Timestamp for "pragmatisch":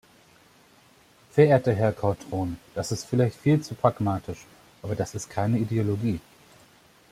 3.75-4.47